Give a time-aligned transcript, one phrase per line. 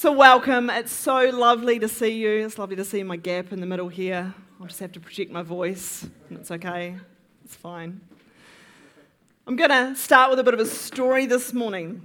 [0.00, 0.70] So, welcome.
[0.70, 2.46] It's so lovely to see you.
[2.46, 4.34] It's lovely to see my gap in the middle here.
[4.58, 6.96] I'll just have to project my voice, and it's okay.
[7.44, 8.00] It's fine.
[9.46, 12.00] I'm going to start with a bit of a story this morning.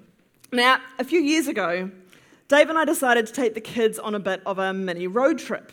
[0.52, 1.90] Now, a few years ago,
[2.50, 5.40] Dave and I decided to take the kids on a bit of a mini road
[5.40, 5.72] trip.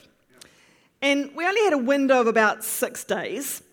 [1.00, 3.64] And we only had a window of about six days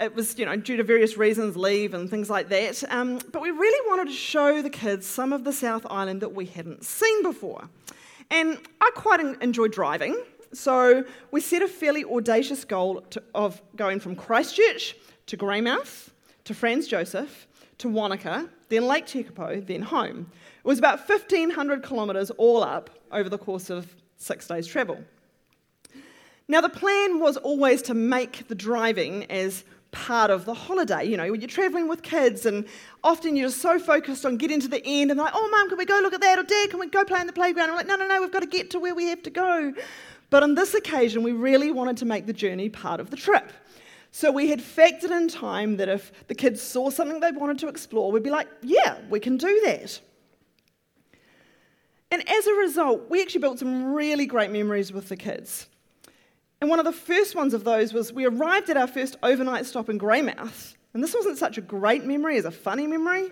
[0.00, 2.82] it was, you know, due to various reasons, leave and things like that.
[2.90, 6.34] Um, but we really wanted to show the kids some of the South Island that
[6.34, 7.68] we hadn't seen before.
[8.30, 10.20] And I quite enjoy driving,
[10.52, 16.10] so we set a fairly audacious goal to, of going from Christchurch to Greymouth
[16.44, 17.46] to Franz Josef
[17.78, 20.30] to Wanaka, then Lake Tekapo, then home.
[20.58, 24.98] It was about 1,500 kilometres all up over the course of six days' travel.
[26.46, 31.04] Now, the plan was always to make the driving as part of the holiday.
[31.04, 32.66] You know, when you're traveling with kids, and
[33.02, 35.84] often you're so focused on getting to the end, and like, oh, mum, can we
[35.84, 36.38] go look at that?
[36.38, 37.70] Or dad, can we go play in the playground?
[37.70, 39.74] We're like, no, no, no, we've got to get to where we have to go.
[40.30, 43.52] But on this occasion, we really wanted to make the journey part of the trip.
[44.12, 47.68] So we had factored in time that if the kids saw something they wanted to
[47.68, 50.00] explore, we'd be like, yeah, we can do that.
[52.12, 55.68] And as a result, we actually built some really great memories with the kids.
[56.60, 59.64] And one of the first ones of those was we arrived at our first overnight
[59.64, 60.76] stop in Greymouth.
[60.92, 63.30] And this wasn't such a great memory as a funny memory.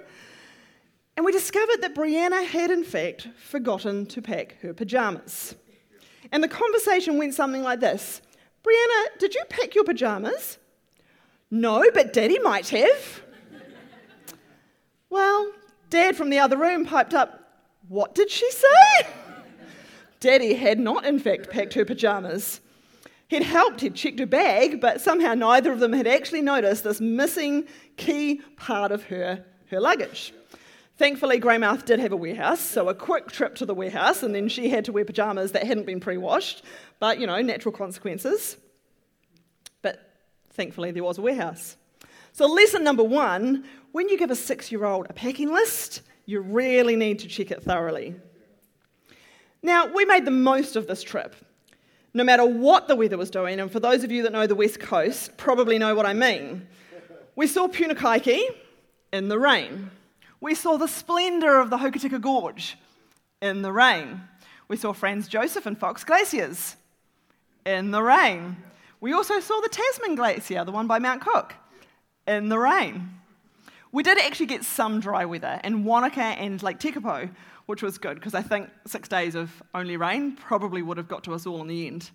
[1.16, 5.56] And we discovered that Brianna had, in fact, forgotten to pack her pajamas.
[6.30, 8.22] And the conversation went something like this
[8.64, 10.58] Brianna, did you pack your pajamas?
[11.50, 13.22] No, but Daddy might have.
[15.10, 15.50] well,
[15.90, 19.08] Dad from the other room piped up, What did she say?
[20.20, 22.60] Daddy had not, in fact, packed her pajamas.
[23.28, 27.00] He'd helped, he'd checked her bag, but somehow neither of them had actually noticed this
[27.00, 30.32] missing key part of her, her luggage.
[30.96, 34.48] Thankfully, Greymouth did have a warehouse, so a quick trip to the warehouse, and then
[34.48, 36.64] she had to wear pajamas that hadn't been pre washed,
[36.98, 38.56] but you know, natural consequences.
[39.82, 40.00] But
[40.50, 41.76] thankfully, there was a warehouse.
[42.33, 46.40] So, lesson number one when you give a six year old a packing list, you
[46.40, 48.17] really need to check it thoroughly.
[49.62, 51.34] Now, we made the most of this trip
[52.18, 53.61] no matter what the weather was doing.
[53.61, 56.67] And for those of you that know the West Coast, probably know what I mean.
[57.36, 58.40] We saw Punakaiki
[59.12, 59.92] in the rain.
[60.40, 62.77] We saw the splendour of the Hokitika Gorge
[63.40, 64.23] in the rain.
[64.67, 66.74] We saw Franz Josef and Fox Glaciers
[67.64, 68.56] in the rain.
[69.00, 71.55] We also saw the Tasman Glacier, the one by Mount Cook,
[72.27, 73.11] in the rain.
[73.92, 77.30] We did actually get some dry weather in Wanaka and Lake Tekapo,
[77.68, 81.23] which was good because I think six days of only rain probably would have got
[81.24, 82.11] to us all in the end.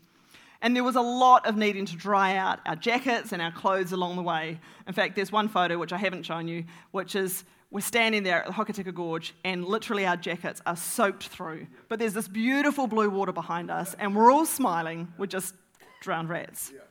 [0.64, 3.92] And there was a lot of needing to dry out our jackets and our clothes
[3.92, 4.60] along the way.
[4.88, 8.40] In fact, there's one photo which I haven't shown you, which is we're standing there
[8.40, 11.68] at the Hokitika Gorge and literally our jackets are soaked through.
[11.88, 15.14] But there's this beautiful blue water behind us and we're all smiling.
[15.20, 15.54] We're just
[16.02, 16.72] drowned rats.
[16.74, 16.82] Yeah.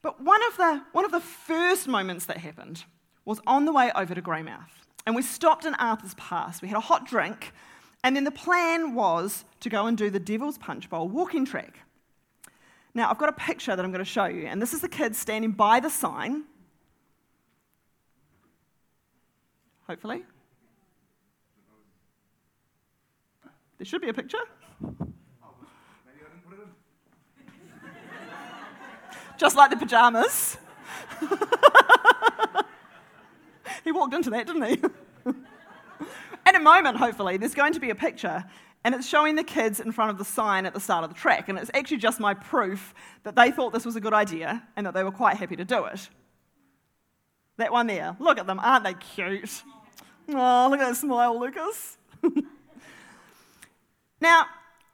[0.00, 2.84] But one of, the, one of the first moments that happened
[3.26, 6.60] was on the way over to Greymouth and we stopped in Arthur's Pass.
[6.60, 7.54] We had a hot drink,
[8.04, 11.78] and then the plan was to go and do the Devil's Punch Bowl walking track.
[12.92, 14.88] Now, I've got a picture that I'm going to show you, and this is the
[14.88, 16.44] kids standing by the sign.
[19.86, 20.24] Hopefully.
[23.78, 24.44] There should be a picture.
[29.38, 30.58] Just like the pajamas.
[33.84, 34.82] he walked into that, didn't he?
[36.48, 38.44] In a moment, hopefully, there's going to be a picture,
[38.84, 41.16] and it's showing the kids in front of the sign at the start of the
[41.16, 41.48] track.
[41.48, 42.94] And it's actually just my proof
[43.24, 45.64] that they thought this was a good idea and that they were quite happy to
[45.64, 46.08] do it.
[47.58, 49.62] That one there, look at them, aren't they cute?
[50.30, 51.98] Oh, look at that smile, Lucas.
[54.20, 54.46] now,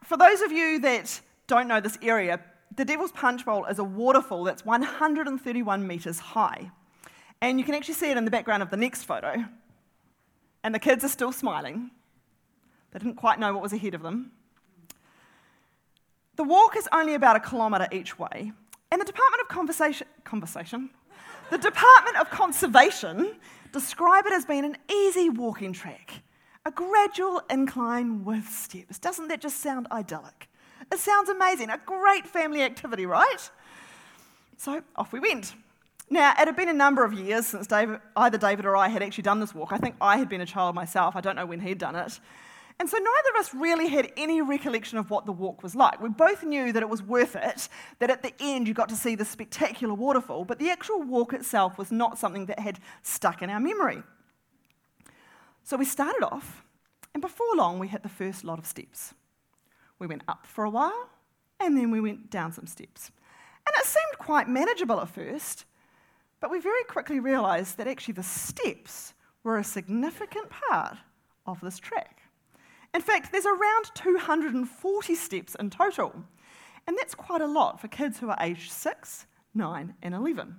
[0.03, 2.41] for those of you that don't know this area,
[2.75, 6.71] the Devil's Punch Bowl is a waterfall that's 131 metres high.
[7.41, 9.45] And you can actually see it in the background of the next photo.
[10.63, 11.91] And the kids are still smiling.
[12.93, 14.33] They didn't quite know what was ahead of them.
[16.37, 18.53] The walk is only about a kilometre each way,
[18.91, 20.91] and the Department of Conversation, Conversation?
[21.51, 23.37] The Department of Conservation
[23.73, 26.23] describe it as being an easy walking track,
[26.65, 28.99] a gradual incline with steps.
[28.99, 30.49] Doesn't that just sound idyllic?
[30.91, 33.51] It sounds amazing, a great family activity, right?
[34.57, 35.55] So off we went.
[36.15, 39.03] Now, it had been a number of years since David, either David or I had
[39.03, 39.73] actually done this walk.
[39.73, 41.17] I think I had been a child myself.
[41.17, 42.21] I don't know when he'd done it.
[42.79, 46.01] And so neither of us really had any recollection of what the walk was like.
[46.01, 47.69] We both knew that it was worth it,
[47.99, 51.33] that at the end you got to see the spectacular waterfall, but the actual walk
[51.33, 54.01] itself was not something that had stuck in our memory.
[55.65, 56.63] So we started off,
[57.13, 59.15] And before long, we hit the first lot of steps.
[59.99, 61.09] We went up for a while,
[61.59, 63.11] and then we went down some steps.
[63.67, 65.65] And it seemed quite manageable at first,
[66.45, 69.15] but we very quickly realised that actually the steps
[69.45, 70.99] were a significant part
[71.47, 72.21] of this track.
[72.93, 76.13] In fact, there's around 240 steps in total,
[76.87, 79.25] and that's quite a lot for kids who are aged 6,
[79.55, 80.55] 9, and 11.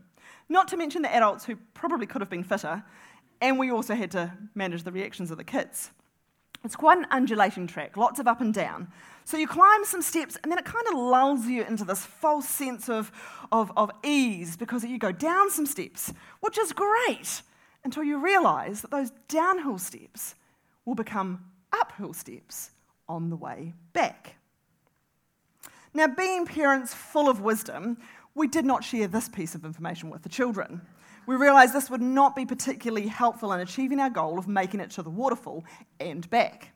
[0.49, 2.83] Not to mention the adults who probably could have been fitter,
[3.39, 5.91] and we also had to manage the reactions of the kids.
[6.63, 8.87] It's quite an undulating track, lots of up and down.
[9.25, 12.47] So you climb some steps, and then it kind of lulls you into this false
[12.47, 13.11] sense of,
[13.51, 17.41] of, of ease because you go down some steps, which is great
[17.83, 20.35] until you realize that those downhill steps
[20.85, 21.43] will become
[21.73, 22.69] uphill steps
[23.09, 24.35] on the way back.
[25.95, 27.97] Now, being parents full of wisdom,
[28.35, 30.81] we did not share this piece of information with the children.
[31.25, 34.91] We realised this would not be particularly helpful in achieving our goal of making it
[34.91, 35.65] to the waterfall
[35.99, 36.74] and back.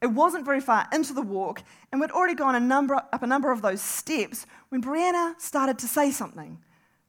[0.00, 3.26] It wasn't very far into the walk, and we'd already gone a number, up a
[3.26, 6.58] number of those steps when Brianna started to say something.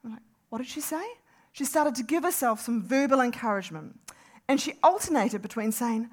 [0.04, 1.04] I'm like, what did she say?
[1.52, 4.00] She started to give herself some verbal encouragement.
[4.48, 6.10] And she alternated between saying,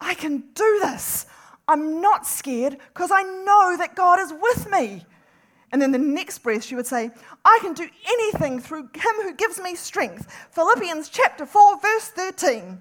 [0.00, 1.26] I can do this.
[1.68, 5.04] I'm not scared because I know that God is with me.
[5.72, 7.10] And then the next breath, she would say,
[7.44, 10.32] I can do anything through him who gives me strength.
[10.52, 12.80] Philippians chapter 4, verse 13.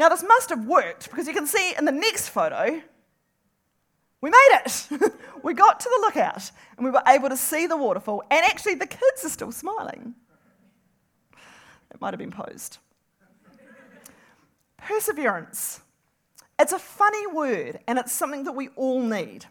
[0.00, 2.80] Now, this must have worked because you can see in the next photo,
[4.22, 4.88] we made it.
[5.42, 8.22] we got to the lookout and we were able to see the waterfall.
[8.30, 10.14] And actually, the kids are still smiling.
[11.92, 12.78] It might have been posed.
[14.78, 15.82] Perseverance.
[16.58, 19.44] It's a funny word, and it's something that we all need.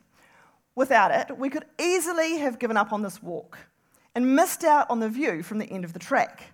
[0.73, 3.59] Without it, we could easily have given up on this walk
[4.15, 6.53] and missed out on the view from the end of the track.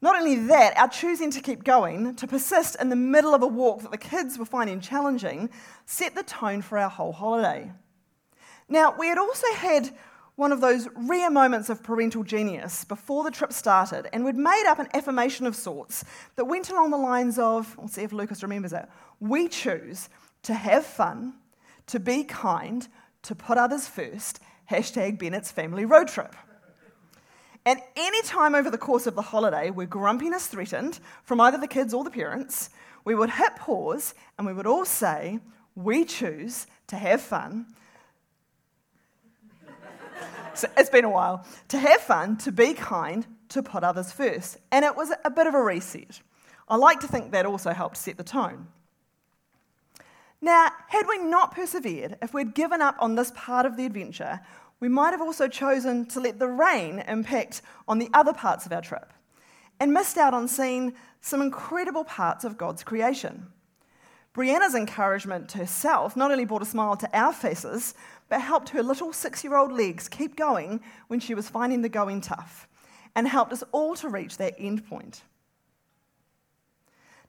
[0.00, 3.46] Not only that, our choosing to keep going, to persist in the middle of a
[3.46, 5.50] walk that the kids were finding challenging,
[5.86, 7.72] set the tone for our whole holiday.
[8.68, 9.90] Now, we had also had
[10.36, 14.66] one of those rare moments of parental genius before the trip started, and we'd made
[14.68, 16.04] up an affirmation of sorts
[16.36, 20.08] that went along the lines of, we'll see if Lucas remembers it, we choose
[20.44, 21.34] to have fun,
[21.88, 22.86] to be kind,
[23.22, 24.38] to put others first,
[24.70, 26.36] hashtag Bennett's family road trip.
[27.64, 31.68] And any time over the course of the holiday where grumpiness threatened from either the
[31.68, 32.70] kids or the parents,
[33.04, 35.40] we would hit pause and we would all say,
[35.74, 37.66] We choose to have fun,
[40.58, 41.46] so it's been a while.
[41.68, 44.58] To have fun, to be kind, to put others first.
[44.72, 46.20] And it was a bit of a reset.
[46.68, 48.66] I like to think that also helped set the tone.
[50.40, 54.40] Now, had we not persevered, if we'd given up on this part of the adventure,
[54.80, 58.72] we might have also chosen to let the rain impact on the other parts of
[58.72, 59.12] our trip
[59.80, 63.48] and missed out on seeing some incredible parts of God's creation.
[64.34, 67.94] Brianna's encouragement to herself not only brought a smile to our faces,
[68.28, 71.88] but helped her little six year old legs keep going when she was finding the
[71.88, 72.68] going tough,
[73.16, 75.22] and helped us all to reach that end point.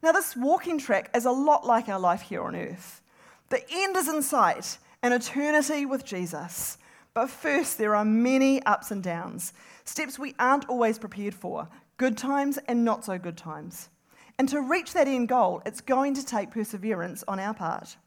[0.01, 3.01] Now, this walking track is a lot like our life here on earth.
[3.50, 6.78] The end is in sight, an eternity with Jesus.
[7.13, 9.53] But first, there are many ups and downs,
[9.83, 11.67] steps we aren't always prepared for,
[11.97, 13.89] good times and not so good times.
[14.38, 17.97] And to reach that end goal, it's going to take perseverance on our part.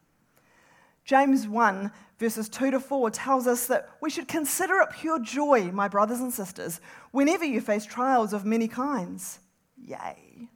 [1.05, 5.71] James 1, verses 2 to 4, tells us that we should consider it pure joy,
[5.73, 9.41] my brothers and sisters, whenever you face trials of many kinds.
[9.77, 10.49] Yay.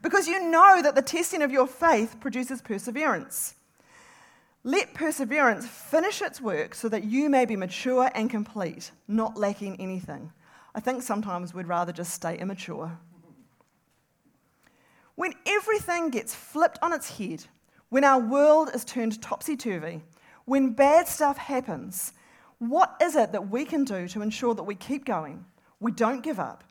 [0.00, 3.54] Because you know that the testing of your faith produces perseverance.
[4.66, 9.78] Let perseverance finish its work so that you may be mature and complete, not lacking
[9.78, 10.32] anything.
[10.74, 12.98] I think sometimes we'd rather just stay immature.
[15.16, 17.44] When everything gets flipped on its head,
[17.90, 20.00] when our world is turned topsy turvy,
[20.46, 22.14] when bad stuff happens,
[22.58, 25.44] what is it that we can do to ensure that we keep going,
[25.78, 26.64] we don't give up,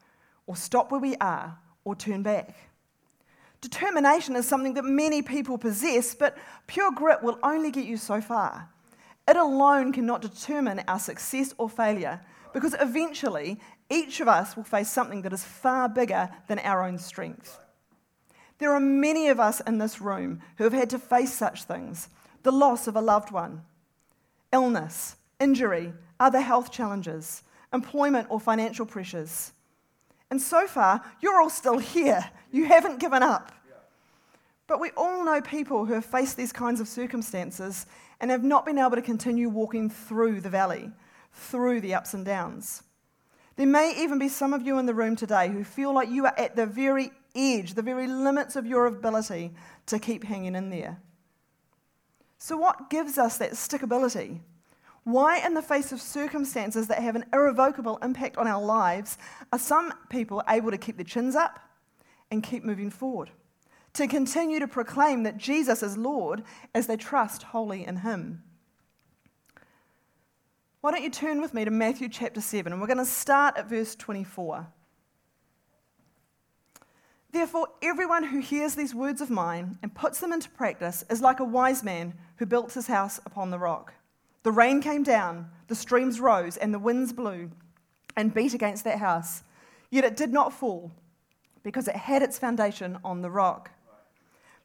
[0.47, 2.55] or stop where we are, or turn back?
[3.63, 8.19] Determination is something that many people possess, but pure grit will only get you so
[8.19, 8.67] far.
[9.25, 12.19] It alone cannot determine our success or failure,
[12.51, 16.97] because eventually each of us will face something that is far bigger than our own
[16.97, 17.57] strength.
[18.57, 22.09] There are many of us in this room who have had to face such things
[22.43, 23.61] the loss of a loved one,
[24.51, 29.53] illness, injury, other health challenges, employment or financial pressures.
[30.33, 32.27] And so far, you're all still here.
[32.51, 33.51] You haven't given up.
[34.65, 37.85] But we all know people who have faced these kinds of circumstances
[38.19, 40.89] and have not been able to continue walking through the valley,
[41.33, 42.81] through the ups and downs.
[43.57, 46.25] There may even be some of you in the room today who feel like you
[46.25, 49.51] are at the very edge, the very limits of your ability
[49.85, 50.97] to keep hanging in there.
[52.39, 54.39] So, what gives us that stickability?
[55.03, 59.17] Why, in the face of circumstances that have an irrevocable impact on our lives,
[59.51, 61.59] are some people able to keep their chins up
[62.31, 63.29] and keep moving forward?
[63.93, 66.43] To continue to proclaim that Jesus is Lord
[66.73, 68.43] as they trust wholly in Him.
[70.79, 73.57] Why don't you turn with me to Matthew chapter 7, and we're going to start
[73.57, 74.67] at verse 24.
[77.31, 81.39] Therefore, everyone who hears these words of mine and puts them into practice is like
[81.39, 83.93] a wise man who built his house upon the rock.
[84.43, 87.49] The rain came down, the streams rose, and the winds blew
[88.15, 89.43] and beat against that house.
[89.89, 90.91] Yet it did not fall,
[91.63, 93.71] because it had its foundation on the rock.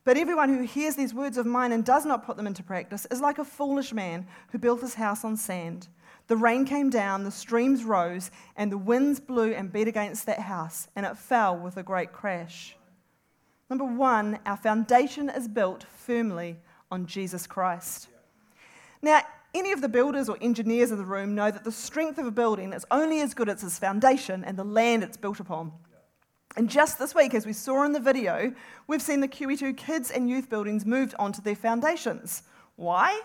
[0.04, 3.06] But everyone who hears these words of mine and does not put them into practice
[3.10, 5.88] is like a foolish man who built his house on sand.
[6.28, 10.40] The rain came down, the streams rose, and the winds blew and beat against that
[10.40, 12.74] house, and it fell with a great crash.
[13.70, 16.56] Number one, our foundation is built firmly
[16.90, 18.08] on Jesus Christ.
[19.02, 19.22] Now,
[19.58, 22.30] any of the builders or engineers in the room know that the strength of a
[22.30, 25.72] building is only as good as its foundation and the land it's built upon.
[26.56, 28.54] And just this week, as we saw in the video,
[28.86, 32.44] we've seen the QE2 kids and youth buildings moved onto their foundations.
[32.76, 33.20] Why?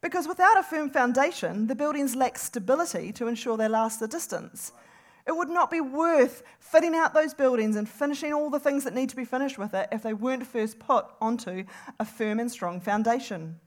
[0.00, 4.72] Because without a firm foundation, the buildings lack stability to ensure they last the distance.
[5.26, 8.94] It would not be worth fitting out those buildings and finishing all the things that
[8.94, 11.64] need to be finished with it if they weren't first put onto
[11.98, 13.58] a firm and strong foundation.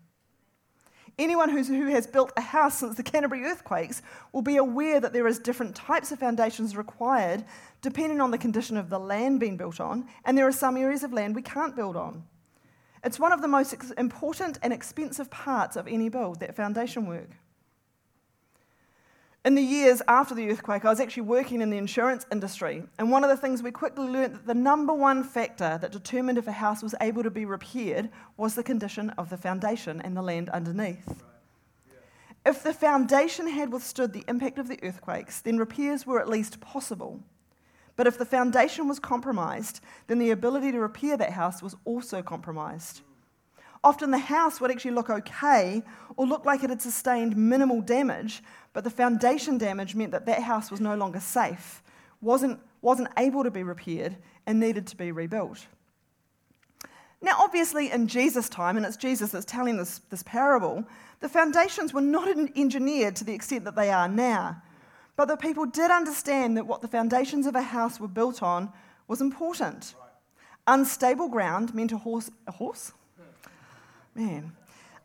[1.19, 5.25] Anyone who has built a house since the Canterbury earthquakes will be aware that there
[5.25, 7.43] is different types of foundations required
[7.81, 11.03] depending on the condition of the land being built on, and there are some areas
[11.03, 12.23] of land we can't build on.
[13.03, 17.29] It's one of the most important and expensive parts of any build, that foundation work.
[19.47, 23.09] In the years after the earthquake, I was actually working in the insurance industry, and
[23.09, 26.47] one of the things we quickly learned that the number one factor that determined if
[26.47, 30.21] a house was able to be repaired was the condition of the foundation and the
[30.21, 31.23] land underneath.
[32.45, 36.59] If the foundation had withstood the impact of the earthquakes, then repairs were at least
[36.59, 37.21] possible.
[37.95, 42.21] But if the foundation was compromised, then the ability to repair that house was also
[42.21, 42.99] compromised.
[43.83, 45.83] Often the house would actually look okay
[46.15, 48.41] or look like it had sustained minimal damage,
[48.73, 51.81] but the foundation damage meant that that house was no longer safe,
[52.21, 55.67] wasn't, wasn't able to be repaired, and needed to be rebuilt.
[57.21, 60.85] Now, obviously, in Jesus' time, and it's Jesus that's telling this, this parable,
[61.19, 64.61] the foundations were not engineered to the extent that they are now.
[65.15, 68.71] But the people did understand that what the foundations of a house were built on
[69.07, 69.95] was important.
[70.67, 72.29] Unstable ground meant a horse.
[72.45, 72.91] A horse?
[74.17, 74.53] Man.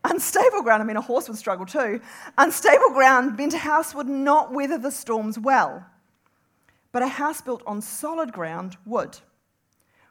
[0.05, 2.01] Unstable ground, I mean, a horse would struggle too.
[2.37, 5.87] Unstable ground meant a house would not weather the storms well.
[6.91, 9.19] But a house built on solid ground would.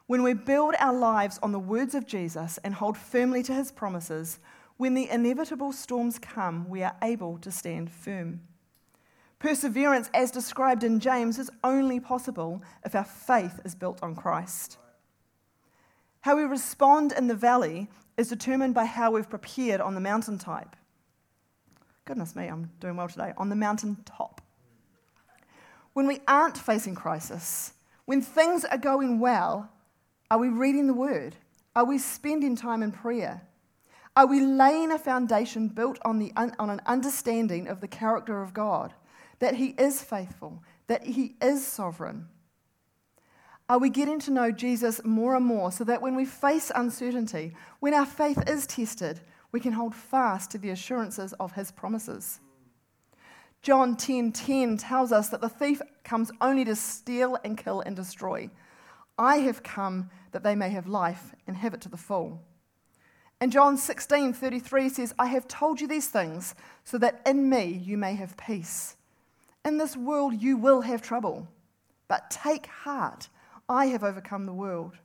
[0.08, 3.72] When we build our lives on the words of Jesus and hold firmly to his
[3.72, 4.40] promises,
[4.78, 8.42] when the inevitable storms come, we are able to stand firm.
[9.40, 14.78] Perseverance, as described in James, is only possible if our faith is built on Christ.
[16.22, 20.38] How we respond in the valley is determined by how we've prepared on the mountain
[20.38, 20.76] type.
[22.06, 23.34] Goodness me, I'm doing well today.
[23.38, 24.42] On the mountain top.
[25.94, 27.74] When we aren't facing crisis,
[28.06, 29.70] when things are going well,
[30.30, 31.36] are we reading the word?
[31.76, 33.42] Are we spending time in prayer?
[34.16, 38.54] Are we laying a foundation built on, the, on an understanding of the character of
[38.54, 38.94] God,
[39.40, 42.28] that He is faithful, that He is sovereign?
[43.72, 47.54] Are we getting to know Jesus more and more so that when we face uncertainty,
[47.80, 49.22] when our faith is tested,
[49.54, 52.42] we can hold fast to the assurances of his promises?
[53.62, 57.80] John 10:10 10, 10 tells us that the thief comes only to steal and kill
[57.80, 58.50] and destroy.
[59.18, 62.42] I have come that they may have life and have it to the full.
[63.40, 67.98] And John 16:33 says, I have told you these things so that in me you
[67.98, 68.98] may have peace.
[69.64, 71.48] In this world you will have trouble,
[72.10, 73.30] but take heart.
[73.72, 74.98] I have overcome the world.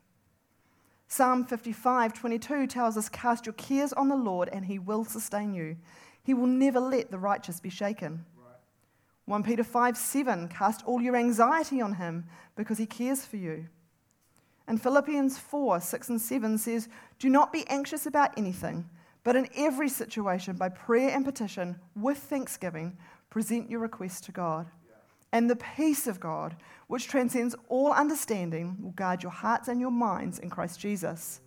[1.06, 5.54] Psalm 55 22 tells us, Cast your cares on the Lord, and he will sustain
[5.54, 5.76] you.
[6.24, 8.24] He will never let the righteous be shaken.
[8.36, 8.56] Right.
[9.26, 12.24] 1 Peter 5 7 Cast all your anxiety on him
[12.56, 13.68] because he cares for you.
[14.66, 16.88] And Philippians 4 6 and 7 says,
[17.20, 18.90] Do not be anxious about anything,
[19.22, 22.98] but in every situation, by prayer and petition, with thanksgiving,
[23.30, 24.66] present your requests to God.
[25.36, 29.90] And the peace of God, which transcends all understanding, will guard your hearts and your
[29.90, 31.42] minds in Christ Jesus.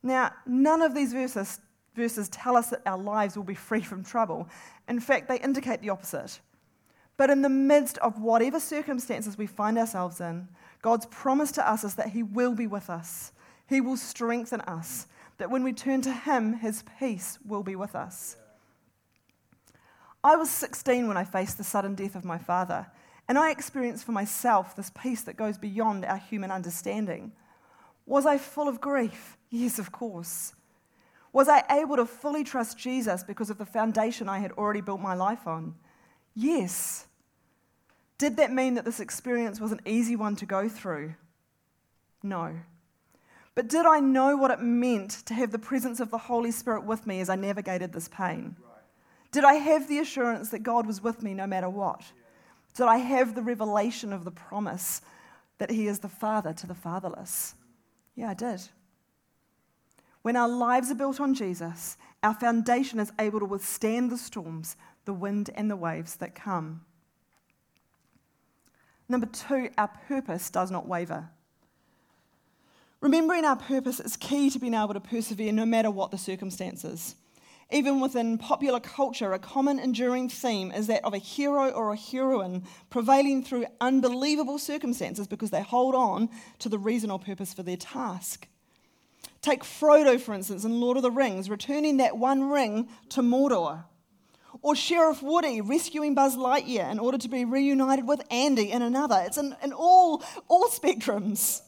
[0.00, 1.58] Now, none of these verses,
[1.96, 4.48] verses tell us that our lives will be free from trouble.
[4.88, 6.38] In fact, they indicate the opposite.
[7.16, 10.46] But in the midst of whatever circumstances we find ourselves in,
[10.82, 13.32] God's promise to us is that He will be with us.
[13.66, 15.08] He will strengthen us.
[15.38, 18.36] That when we turn to Him, His peace will be with us.
[20.24, 22.86] I was 16 when I faced the sudden death of my father,
[23.28, 27.32] and I experienced for myself this peace that goes beyond our human understanding.
[28.06, 29.36] Was I full of grief?
[29.50, 30.54] Yes, of course.
[31.32, 35.00] Was I able to fully trust Jesus because of the foundation I had already built
[35.00, 35.74] my life on?
[36.34, 37.06] Yes.
[38.18, 41.14] Did that mean that this experience was an easy one to go through?
[42.22, 42.54] No.
[43.54, 46.84] But did I know what it meant to have the presence of the Holy Spirit
[46.84, 48.56] with me as I navigated this pain?
[49.32, 52.02] Did I have the assurance that God was with me no matter what?
[52.74, 55.00] Did I have the revelation of the promise
[55.58, 57.54] that He is the Father to the fatherless?
[58.14, 58.60] Yeah, I did.
[60.20, 64.76] When our lives are built on Jesus, our foundation is able to withstand the storms,
[65.04, 66.82] the wind, and the waves that come.
[69.08, 71.28] Number two, our purpose does not waver.
[73.00, 77.16] Remembering our purpose is key to being able to persevere no matter what the circumstances.
[77.72, 81.96] Even within popular culture, a common enduring theme is that of a hero or a
[81.96, 87.62] heroine prevailing through unbelievable circumstances because they hold on to the reason or purpose for
[87.62, 88.46] their task.
[89.40, 93.84] Take Frodo, for instance, in Lord of the Rings, returning that one ring to Mordor.
[94.60, 99.22] Or Sheriff Woody rescuing Buzz Lightyear in order to be reunited with Andy in another.
[99.26, 101.62] It's in, in all, all spectrums.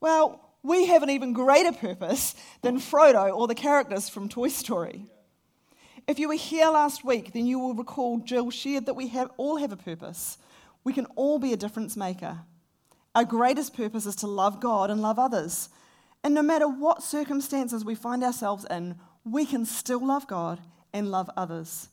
[0.00, 5.06] Well, we have an even greater purpose than Frodo or the characters from Toy Story.
[6.06, 9.30] If you were here last week, then you will recall Jill shared that we have,
[9.36, 10.38] all have a purpose.
[10.84, 12.40] We can all be a difference maker.
[13.14, 15.68] Our greatest purpose is to love God and love others.
[16.22, 20.60] And no matter what circumstances we find ourselves in, we can still love God
[20.92, 21.88] and love others.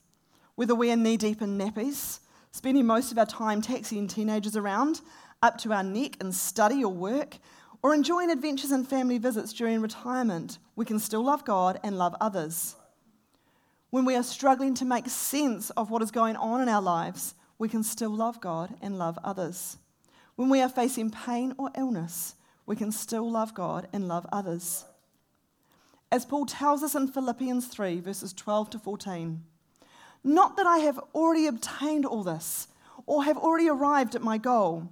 [0.55, 2.19] Whether we are knee deep in nappies,
[2.51, 5.01] spending most of our time taxiing teenagers around,
[5.41, 7.37] up to our neck in study or work,
[7.87, 12.17] or enjoying adventures and family visits during retirement, we can still love God and love
[12.19, 12.75] others.
[13.91, 17.33] When we are struggling to make sense of what is going on in our lives,
[17.57, 19.77] we can still love God and love others.
[20.35, 24.83] When we are facing pain or illness, we can still love God and love others.
[26.11, 29.45] As Paul tells us in Philippians 3, verses 12 to 14,
[30.25, 32.67] not that I have already obtained all this
[33.05, 34.89] or have already arrived at my goal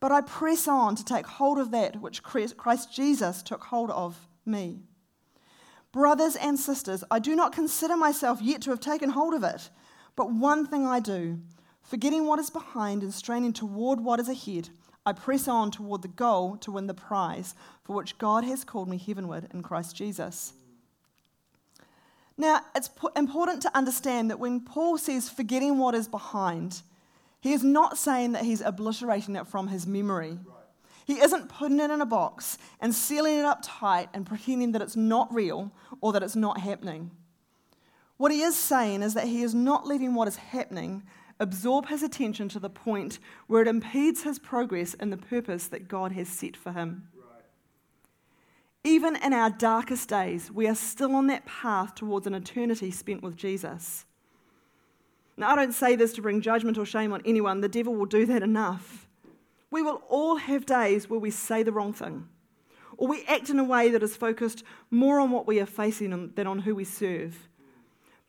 [0.00, 4.28] but I press on to take hold of that which Christ Jesus took hold of
[4.44, 4.80] me.
[5.92, 9.70] Brothers and sisters, I do not consider myself yet to have taken hold of it,
[10.14, 11.40] but one thing I do,
[11.82, 14.68] forgetting what is behind and straining toward what is ahead,
[15.06, 17.54] I press on toward the goal to win the prize
[17.84, 20.52] for which God has called me heavenward in Christ Jesus.
[22.36, 26.82] Now, it's important to understand that when Paul says forgetting what is behind,
[27.46, 30.38] he is not saying that he's obliterating it from his memory.
[31.04, 34.82] He isn't putting it in a box and sealing it up tight and pretending that
[34.82, 37.12] it's not real or that it's not happening.
[38.16, 41.04] What he is saying is that he is not letting what is happening
[41.38, 45.86] absorb his attention to the point where it impedes his progress in the purpose that
[45.86, 47.08] God has set for him.
[48.82, 53.22] Even in our darkest days, we are still on that path towards an eternity spent
[53.22, 54.05] with Jesus.
[55.36, 58.06] Now, I don't say this to bring judgment or shame on anyone, the devil will
[58.06, 59.06] do that enough.
[59.70, 62.28] We will all have days where we say the wrong thing,
[62.96, 66.32] or we act in a way that is focused more on what we are facing
[66.34, 67.48] than on who we serve.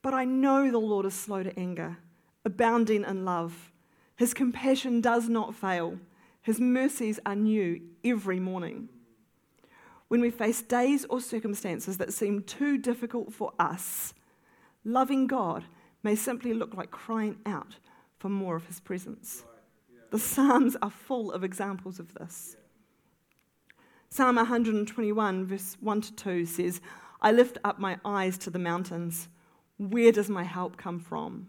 [0.02, 1.98] But I know the Lord is slow to anger,
[2.44, 3.72] abounding in love.
[4.18, 6.00] His compassion does not fail,
[6.42, 8.90] His mercies are new every morning.
[10.10, 14.14] When we face days or circumstances that seem too difficult for us,
[14.84, 15.66] loving God
[16.08, 17.76] may simply look like crying out
[18.18, 19.44] for more of his presence.
[20.10, 22.56] The Psalms are full of examples of this.
[24.08, 26.80] Psalm 121, verse 1 to 2 says,
[27.22, 29.28] I lift up my eyes to the mountains.
[29.78, 31.48] Where does my help come from?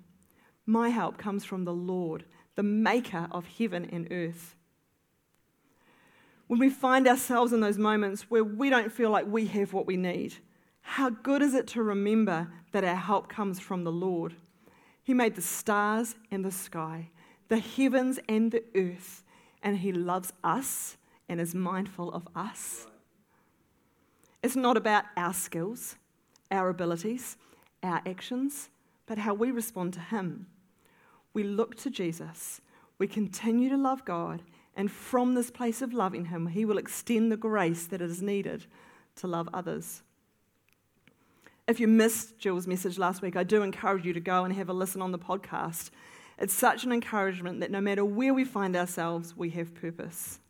[0.66, 2.24] My help comes from the Lord,
[2.56, 4.56] the maker of heaven and earth.
[6.48, 9.86] When we find ourselves in those moments where we don't feel like we have what
[9.86, 10.34] we need,
[10.80, 14.34] how good is it to remember that our help comes from the Lord?
[15.08, 17.08] He made the stars and the sky,
[17.48, 19.24] the heavens and the earth,
[19.62, 20.98] and He loves us
[21.30, 22.86] and is mindful of us.
[24.42, 25.96] It's not about our skills,
[26.50, 27.38] our abilities,
[27.82, 28.68] our actions,
[29.06, 30.44] but how we respond to Him.
[31.32, 32.60] We look to Jesus,
[32.98, 34.42] we continue to love God,
[34.76, 38.66] and from this place of loving Him, He will extend the grace that is needed
[39.16, 40.02] to love others.
[41.68, 44.70] If you missed Jill's message last week, I do encourage you to go and have
[44.70, 45.90] a listen on the podcast.
[46.38, 50.40] It's such an encouragement that no matter where we find ourselves, we have purpose.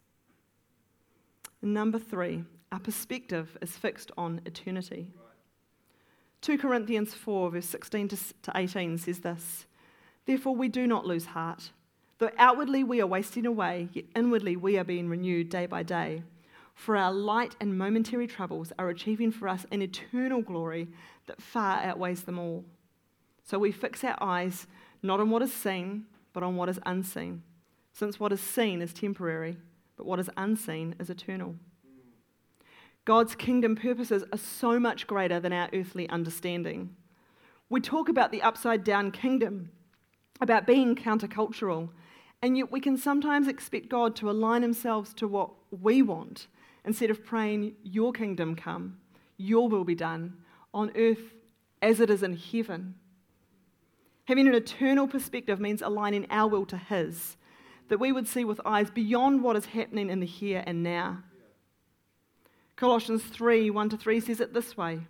[1.60, 5.10] Number three, our perspective is fixed on eternity.
[6.42, 8.18] 2 Corinthians 4, verse 16 to
[8.54, 9.66] 18 says this
[10.24, 11.72] Therefore, we do not lose heart.
[12.18, 16.22] Though outwardly we are wasting away, yet inwardly we are being renewed day by day.
[16.78, 20.86] For our light and momentary troubles are achieving for us an eternal glory
[21.26, 22.64] that far outweighs them all.
[23.44, 24.68] So we fix our eyes
[25.02, 27.42] not on what is seen, but on what is unseen,
[27.92, 29.56] since what is seen is temporary,
[29.96, 31.56] but what is unseen is eternal.
[33.04, 36.94] God's kingdom purposes are so much greater than our earthly understanding.
[37.68, 39.72] We talk about the upside down kingdom,
[40.40, 41.88] about being countercultural,
[42.40, 46.46] and yet we can sometimes expect God to align himself to what we want
[46.88, 48.96] instead of praying, Your kingdom come,
[49.36, 50.38] Your will be done
[50.74, 51.34] on earth
[51.80, 52.94] as it is in heaven.
[54.24, 57.36] Having an eternal perspective means aligning our will to His,
[57.88, 61.18] that we would see with eyes beyond what is happening in the here and now.
[62.74, 65.00] Colossians 3 1 to 3 says it this way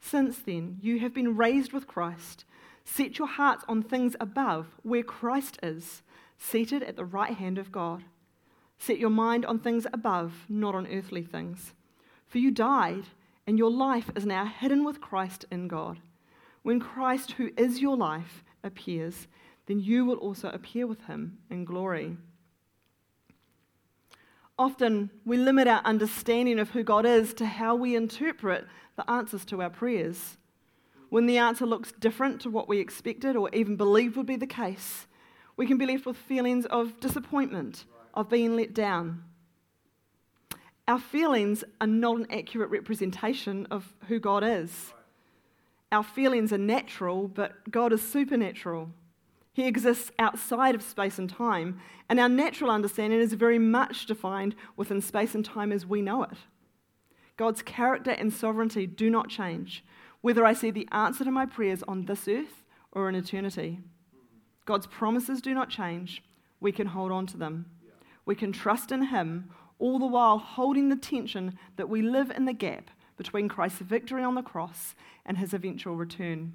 [0.00, 2.44] Since then, you have been raised with Christ.
[2.84, 6.02] Set your hearts on things above, where Christ is
[6.38, 8.02] seated at the right hand of God.
[8.80, 11.74] Set your mind on things above, not on earthly things.
[12.26, 13.04] For you died,
[13.46, 16.00] and your life is now hidden with Christ in God.
[16.62, 19.28] When Christ, who is your life, appears,
[19.66, 22.16] then you will also appear with him in glory.
[24.58, 28.66] Often we limit our understanding of who God is to how we interpret
[28.96, 30.38] the answers to our prayers.
[31.10, 34.46] When the answer looks different to what we expected or even believed would be the
[34.46, 35.06] case,
[35.56, 39.24] we can be left with feelings of disappointment, of being let down.
[40.88, 44.92] Our feelings are not an accurate representation of who God is.
[45.92, 48.90] Our feelings are natural, but God is supernatural.
[49.52, 54.54] He exists outside of space and time, and our natural understanding is very much defined
[54.76, 56.38] within space and time as we know it.
[57.36, 59.84] God's character and sovereignty do not change,
[60.20, 63.80] whether I see the answer to my prayers on this earth or in eternity.
[64.66, 66.22] God's promises do not change.
[66.60, 67.66] We can hold on to them.
[68.30, 72.44] We can trust in Him, all the while holding the tension that we live in
[72.44, 74.94] the gap between Christ's victory on the cross
[75.26, 76.54] and His eventual return.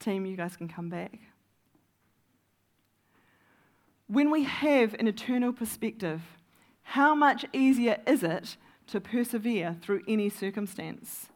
[0.00, 1.18] Team, you guys can come back.
[4.06, 6.22] When we have an eternal perspective,
[6.80, 11.26] how much easier is it to persevere through any circumstance?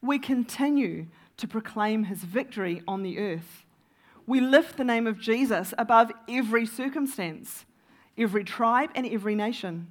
[0.00, 3.64] We continue to proclaim his victory on the earth.
[4.28, 7.64] We lift the name of Jesus above every circumstance,
[8.18, 9.86] every tribe, and every nation.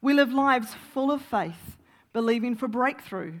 [0.00, 1.76] We live lives full of faith,
[2.14, 3.34] believing for breakthrough,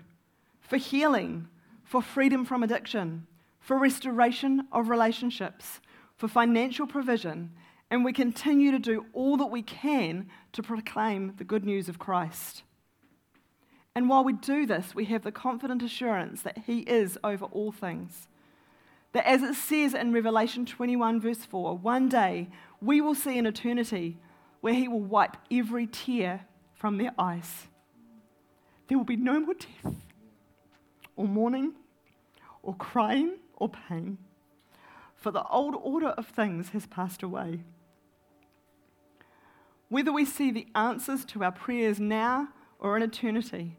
[0.60, 1.48] for healing,
[1.84, 3.28] for freedom from addiction,
[3.60, 5.80] for restoration of relationships,
[6.18, 7.52] for financial provision,
[7.90, 11.98] and we continue to do all that we can to proclaim the good news of
[11.98, 12.62] Christ.
[13.94, 17.72] And while we do this, we have the confident assurance that He is over all
[17.72, 18.28] things.
[19.12, 22.48] That as it says in Revelation 21, verse 4, one day
[22.80, 24.18] we will see an eternity
[24.60, 27.66] where He will wipe every tear from their eyes.
[28.88, 29.94] There will be no more death,
[31.16, 31.74] or mourning,
[32.62, 34.18] or crying, or pain,
[35.14, 37.62] for the old order of things has passed away.
[39.88, 43.76] Whether we see the answers to our prayers now or in eternity,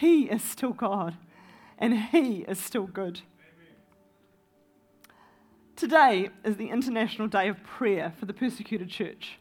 [0.00, 1.16] He is still God
[1.78, 3.20] and He is still good.
[5.76, 9.38] Today is the International Day of Prayer for the Persecuted Church.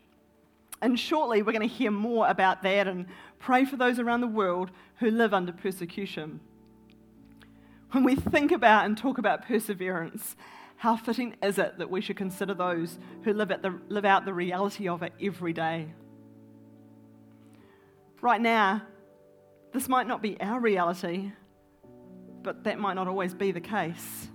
[0.81, 3.05] And shortly, we're going to hear more about that and
[3.39, 6.41] pray for those around the world who live under persecution.
[7.91, 10.35] When we think about and talk about perseverance,
[10.75, 14.33] how fitting is it that we should consider those who live, the, live out the
[14.33, 15.93] reality of it every day?
[18.19, 18.81] Right now,
[19.71, 21.31] this might not be our reality,
[22.43, 24.27] but that might not always be the case.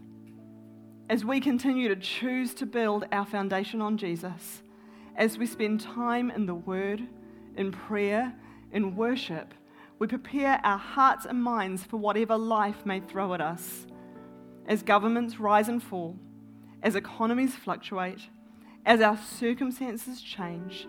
[1.10, 4.62] As we continue to choose to build our foundation on Jesus,
[5.16, 7.02] as we spend time in the Word,
[7.56, 8.32] in prayer,
[8.70, 9.52] in worship,
[9.98, 13.88] we prepare our hearts and minds for whatever life may throw at us.
[14.68, 16.16] As governments rise and fall,
[16.80, 18.28] as economies fluctuate,
[18.86, 20.86] as our circumstances change,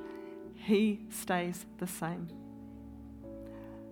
[0.54, 2.30] He stays the same.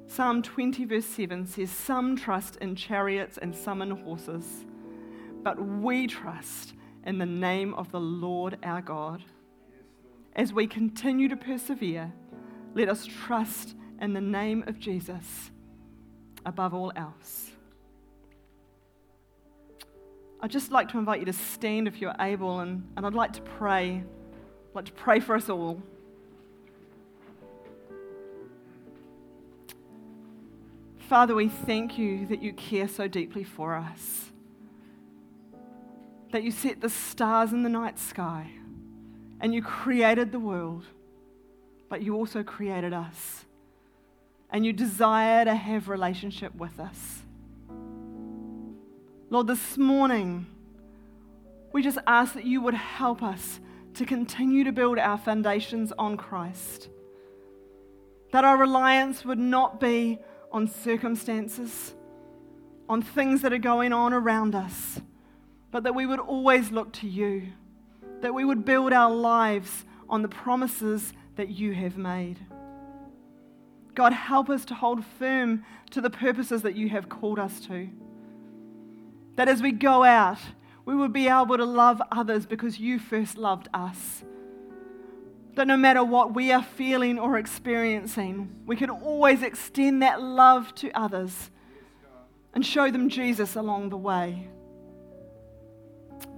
[0.05, 4.65] Psalm 20, verse 7 says, Some trust in chariots and some in horses,
[5.43, 6.73] but we trust
[7.05, 9.23] in the name of the Lord our God.
[10.35, 12.13] As we continue to persevere,
[12.75, 15.51] let us trust in the name of Jesus
[16.45, 17.51] above all else.
[20.41, 23.33] I'd just like to invite you to stand if you're able, and, and I'd like
[23.33, 24.03] to pray.
[24.69, 25.81] I'd like to pray for us all.
[31.09, 34.31] Father, we thank you that you care so deeply for us,
[36.31, 38.51] that you set the stars in the night sky,
[39.39, 40.85] and you created the world,
[41.89, 43.45] but you also created us,
[44.51, 47.23] and you desire to have relationship with us.
[49.31, 50.47] Lord, this morning,
[51.71, 53.59] we just ask that you would help us
[53.93, 56.89] to continue to build our foundations on Christ.
[58.31, 60.19] That our reliance would not be
[60.51, 61.93] on circumstances,
[62.87, 64.99] on things that are going on around us,
[65.71, 67.49] but that we would always look to you.
[68.21, 72.39] That we would build our lives on the promises that you have made.
[73.95, 77.89] God, help us to hold firm to the purposes that you have called us to.
[79.35, 80.39] That as we go out,
[80.85, 84.23] we would be able to love others because you first loved us.
[85.55, 90.73] That no matter what we are feeling or experiencing, we can always extend that love
[90.75, 91.51] to others
[92.53, 94.47] and show them Jesus along the way.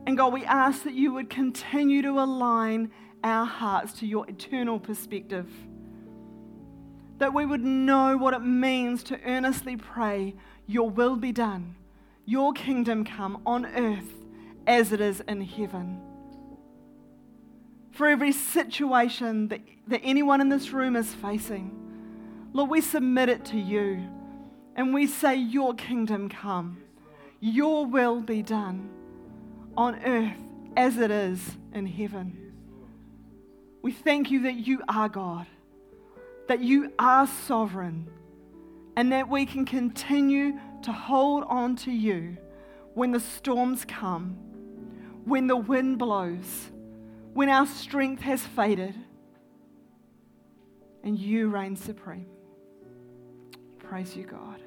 [0.05, 2.91] And God, we ask that you would continue to align
[3.23, 5.49] our hearts to your eternal perspective.
[7.19, 11.75] That we would know what it means to earnestly pray, Your will be done
[12.25, 14.13] your kingdom come on earth
[14.67, 15.99] as it is in heaven.
[17.91, 21.77] For every situation that, that anyone in this room is facing,
[22.53, 24.07] Lord, we submit it to you
[24.75, 26.77] and we say, Your kingdom come,
[27.39, 28.89] your will be done
[29.75, 30.37] on earth
[30.75, 32.53] as it is in heaven.
[33.81, 35.47] We thank you that you are God,
[36.47, 38.07] that you are sovereign,
[38.95, 42.37] and that we can continue to hold on to you
[42.93, 44.37] when the storms come,
[45.25, 46.71] when the wind blows,
[47.33, 48.95] when our strength has faded,
[51.03, 52.27] and you reign supreme.
[53.79, 54.61] Praise you, God.